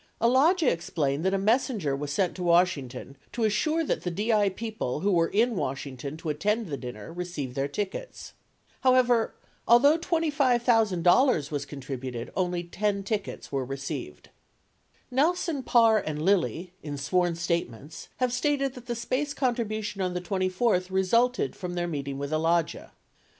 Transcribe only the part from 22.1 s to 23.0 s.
with Alagia.